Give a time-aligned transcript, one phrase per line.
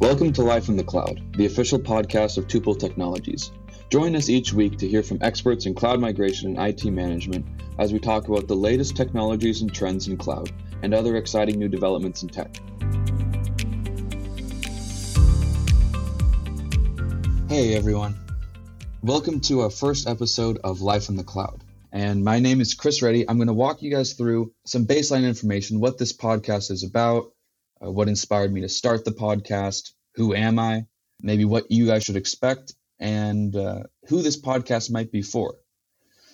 [0.00, 3.52] Welcome to Life in the Cloud, the official podcast of Tuple Technologies.
[3.90, 7.44] Join us each week to hear from experts in cloud migration and IT management
[7.78, 10.50] as we talk about the latest technologies and trends in cloud
[10.82, 12.56] and other exciting new developments in tech.
[17.50, 18.18] Hey everyone.
[19.02, 21.62] Welcome to our first episode of Life in the Cloud.
[21.92, 23.28] And my name is Kris Reddy.
[23.28, 27.34] I'm going to walk you guys through some baseline information, what this podcast is about,
[27.84, 30.86] uh, what inspired me to start the podcast, who am I,
[31.20, 35.56] maybe what you guys should expect, and uh, who this podcast might be for.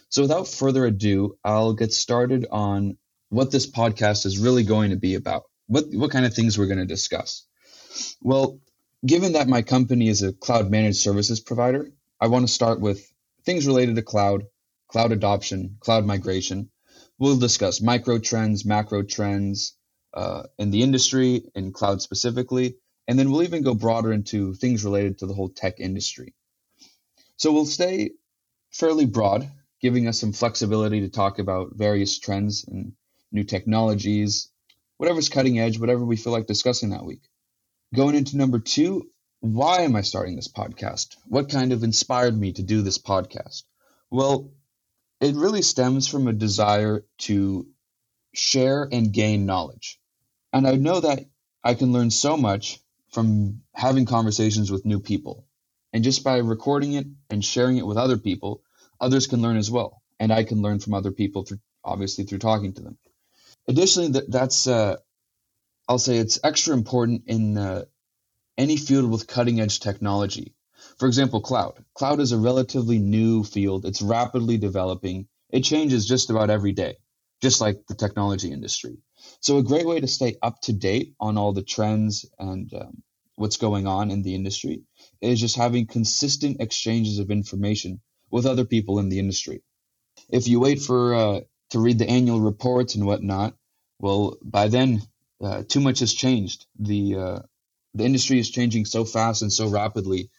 [0.09, 2.97] So, without further ado, I'll get started on
[3.29, 5.45] what this podcast is really going to be about.
[5.67, 7.45] What, what kind of things we're going to discuss.
[8.23, 8.61] Well,
[9.05, 11.91] given that my company is a cloud managed services provider,
[12.21, 13.05] I want to start with
[13.45, 14.45] things related to cloud,
[14.89, 16.71] cloud adoption, cloud migration.
[17.19, 19.77] We'll discuss micro trends, macro trends
[20.17, 22.77] uh, in the industry, in cloud specifically,
[23.07, 26.35] and then we'll even go broader into things related to the whole tech industry.
[27.37, 28.13] So we'll stay
[28.73, 29.49] fairly broad,
[29.81, 32.93] giving us some flexibility to talk about various trends and
[33.31, 34.51] new technologies,
[34.97, 37.23] whatever's cutting edge, whatever we feel like discussing that week.
[37.95, 41.17] Going into number two, why am I starting this podcast?
[41.27, 43.65] What kind of inspired me to do this podcast?
[44.11, 44.51] Well,
[45.21, 47.67] it really stems from a desire to
[48.35, 49.99] share and gain knowledge.
[50.53, 51.27] And I know that
[51.65, 52.81] I can learn so much
[53.13, 55.47] from having conversations with new people.
[55.93, 58.63] And just by recording it and sharing it with other people,
[59.01, 60.03] others can learn as well.
[60.21, 62.99] And I can learn from other people through obviously through talking to them.
[63.69, 64.97] Additionally, that, that's uh,
[65.89, 67.85] I'll say it's extra important in uh,
[68.59, 70.55] any field with cutting edge technology.
[70.99, 71.85] For example, cloud.
[71.95, 73.85] Cloud is a relatively new field.
[73.87, 75.29] It's rapidly developing.
[75.51, 76.97] It changes just about every day,
[77.47, 78.97] just like the technology industry.
[79.41, 83.03] So, a great way to stay up to date on all the trends and um,
[83.37, 84.83] what's going on in the industry
[85.21, 88.01] is just having consistent exchanges of information
[88.33, 89.63] with other people in the industry.
[90.29, 91.41] If you wait for uh,
[91.71, 93.55] to read the annual reports and whatnot,
[94.01, 95.03] well, by then
[95.41, 96.67] uh, too much has changed.
[96.81, 97.39] The uh,
[97.95, 100.31] the industry is changing so fast and so rapidly.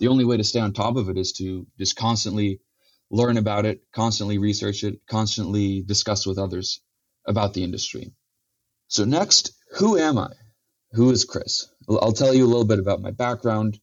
[0.00, 2.58] The only way to stay on top of it is to just constantly
[3.10, 6.80] learn about it, constantly research it, constantly discuss with others
[7.26, 8.12] about the industry.
[8.88, 10.30] So next, who am I?
[10.92, 11.68] Who is Kris?
[11.88, 13.78] I'll tell you a little bit about my background,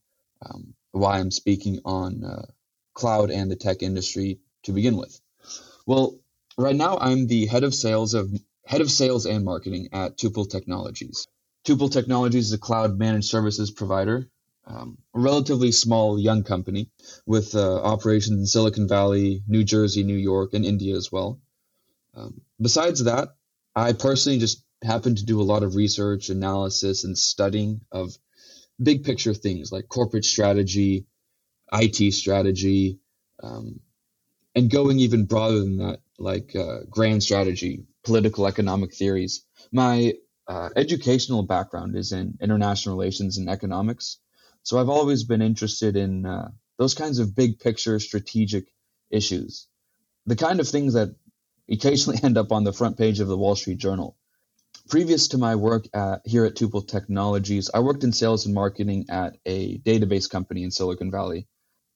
[0.45, 2.45] um, why I'm speaking on uh,
[2.93, 5.19] cloud and the tech industry to begin with.
[5.85, 6.19] Well,
[6.57, 8.31] right now I'm the head of sales of
[8.65, 11.27] head of sales and marketing at Tuple Technologies.
[11.65, 14.29] Tuple Technologies is a cloud managed services provider,
[14.65, 16.89] um, a relatively small young company
[17.25, 21.41] with uh, operations in Silicon Valley, New Jersey, New York, and India as well.
[22.15, 23.29] Um, besides that,
[23.75, 28.17] I personally just happen to do a lot of research, analysis, and studying of
[28.81, 31.05] big picture things like corporate strategy,
[31.71, 32.99] IT strategy,
[33.41, 33.79] um,
[34.55, 39.45] and going even broader than that, like uh, grand strategy, political economic theories.
[39.71, 40.13] My
[40.47, 44.19] uh, educational background is in international relations and economics.
[44.63, 48.65] So I've always been interested in uh, those kinds of big picture strategic
[49.11, 49.67] issues,
[50.25, 51.15] the kind of things that
[51.69, 54.17] occasionally end up on the front page of the Wall Street Journal.
[54.89, 59.05] Previous to my work at, here at Tuple Technologies, I worked in sales and marketing
[59.09, 61.47] at a database company in Silicon Valley.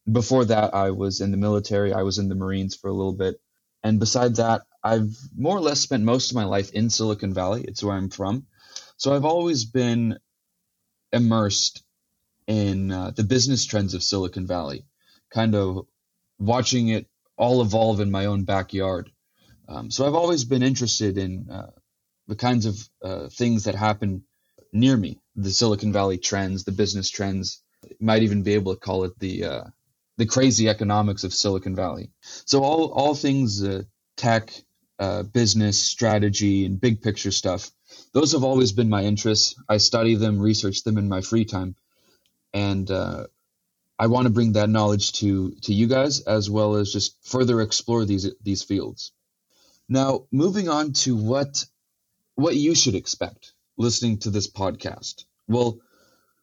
[0.09, 1.93] Before that, I was in the military.
[1.93, 3.41] I was in the Marines for a little bit.
[3.83, 7.63] And beside that, I've more or less spent most of my life in Silicon Valley.
[7.67, 8.45] It's where I'm from.
[8.95, 10.17] So I've always been
[11.11, 11.83] immersed
[12.47, 14.85] in uh, the business trends of Silicon Valley,
[15.31, 15.85] kind of
[16.39, 19.11] watching it all evolve in my own backyard.
[19.67, 21.71] Um, so I've always been interested in uh,
[22.27, 24.23] the kinds of uh, things that happen
[24.71, 27.61] near me, the Silicon Valley trends, the business trends.
[27.99, 29.63] Might even be able to call it the uh,
[30.17, 32.09] the crazy economics of Silicon Valley.
[32.45, 33.83] So all all things uh,
[34.17, 34.51] tech,
[34.99, 37.69] uh, business, strategy, and big picture stuff.
[38.13, 39.55] Those have always been my interests.
[39.69, 41.75] I study them, research them in my free time,
[42.57, 43.27] and uh,
[43.99, 47.61] I want to bring that knowledge to to you guys as well as just further
[47.61, 49.11] explore these these fields.
[49.89, 51.65] Now, moving on to what
[52.35, 55.25] what you should expect listening to this podcast.
[55.47, 55.79] Well,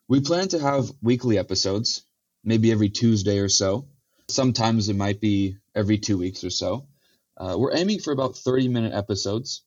[0.08, 2.04] we plan to have weekly episodes
[2.44, 3.86] maybe every Tuesday or so.
[4.28, 6.86] Sometimes it might be every two weeks or so.
[7.36, 9.62] Uh, we're aiming for about 30 minute episodes.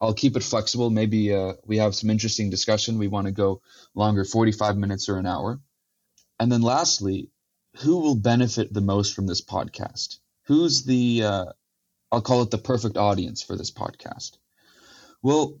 [0.00, 0.90] I'll keep it flexible.
[0.90, 2.98] Maybe uh, we have some interesting discussion.
[2.98, 3.62] We want to go
[3.94, 5.60] longer, 45 minutes or an hour.
[6.38, 7.30] And then lastly,
[7.78, 10.18] who will benefit the most from this podcast?
[10.44, 11.46] Who's the, uh,
[12.10, 14.38] I'll call it the perfect audience for this podcast?
[15.22, 15.58] Well,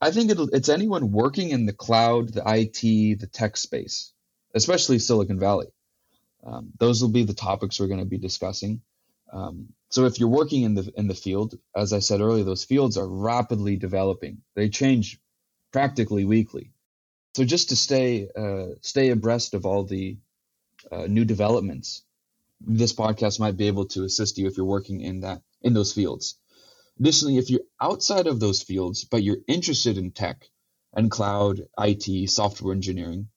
[0.00, 4.12] I think it's anyone working in the cloud, the IT, the tech space,
[4.54, 5.68] especially Silicon Valley.
[6.44, 8.82] Um, those will be the topics we're going to be discussing.
[9.32, 12.64] Um, so if you're working in the in the field, as I said earlier, those
[12.64, 14.42] fields are rapidly developing.
[14.54, 15.18] They change
[15.72, 16.73] practically weekly.
[17.34, 20.18] So just to stay uh, stay abreast of all the
[20.90, 22.02] uh, new developments,
[22.60, 25.92] this podcast might be able to assist you if you're working in that in those
[25.92, 26.38] fields.
[27.00, 30.48] Additionally, if you're outside of those fields but you're interested in tech
[30.92, 33.28] and cloud, IT, software engineering,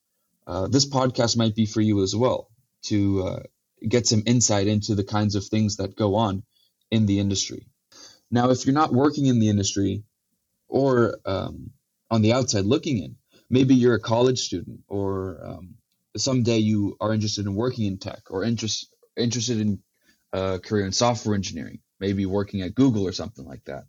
[0.45, 2.49] uh, this podcast might be for you as well
[2.83, 3.43] to uh,
[3.87, 6.43] get some insight into the kinds of things that go on
[6.91, 7.67] in the industry.
[8.31, 10.03] Now, if you're not working in the industry
[10.67, 11.71] or um,
[12.11, 13.16] on the outside looking in,
[13.49, 15.75] maybe you're a college student or um,
[16.15, 19.79] someday you are interested in working in tech or interest, interested in
[20.33, 23.85] a uh, career in software engineering, maybe working at Google or something like that.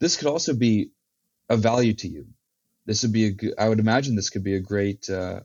[0.00, 0.92] This could also be
[1.48, 2.26] a value to you.
[2.86, 5.40] This would be a, I would imagine this could be a great uh,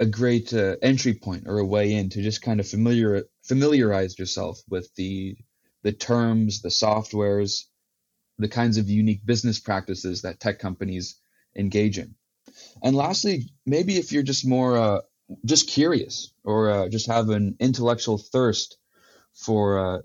[0.00, 4.18] a great uh, entry point or a way in to just kind of familiar familiarize
[4.18, 5.36] yourself with the
[5.84, 7.64] the terms, the softwares,
[8.38, 11.18] the kinds of unique business practices that tech companies
[11.56, 12.14] engage in.
[12.82, 15.00] And lastly, maybe if you're just more uh,
[15.44, 18.76] just curious or uh, just have an intellectual thirst
[19.34, 19.98] for uh,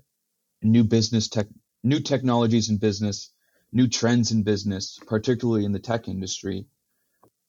[0.62, 1.48] new business tech,
[1.84, 3.32] new technologies in business,
[3.72, 6.66] new trends in business, particularly in the tech industry,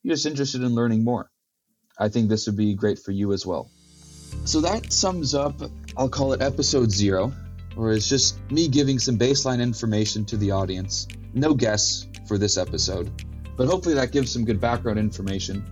[0.03, 1.29] you're just interested in learning more.
[1.97, 3.69] I think this would be great for you as well.
[4.45, 5.59] So that sums up,
[5.97, 7.33] I'll call it episode zero,
[7.75, 11.07] or it's just me giving some baseline information to the audience.
[11.33, 13.11] No guests for this episode,
[13.59, 15.65] but hopefully that gives some good background information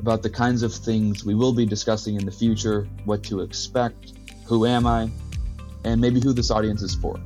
[0.00, 4.14] about the kinds of things we will be discussing in the future, what to expect,
[4.44, 5.08] who am I,
[5.84, 7.20] and maybe who this audience is for.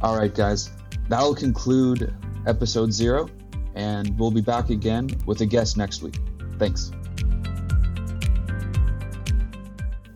[0.00, 0.70] All right, guys,
[1.10, 2.14] that'll conclude
[2.46, 3.28] episode zero,
[3.74, 6.16] and we'll be back again with a guest next week.
[6.58, 6.90] Thanks.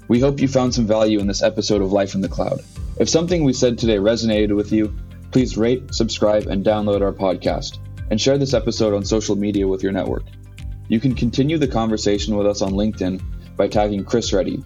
[0.08, 2.62] We hope you found some value in this episode of Life in the Cloud.
[2.98, 4.94] If something we said today resonated with you,
[5.32, 7.76] please rate, subscribe, and download our podcast,
[8.10, 10.24] and share this episode on social media with your network.
[10.88, 13.22] You can continue the conversation with us on LinkedIn
[13.56, 14.62] by tagging Kris Reddy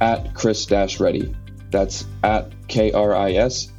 [0.00, 1.34] at Kris Reddy.
[1.70, 3.72] That's at K R I S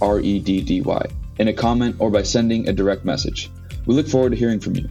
[0.00, 1.06] R E D D Y
[1.38, 3.50] in a comment or by sending a direct message.
[3.86, 4.88] We look forward to hearing from you.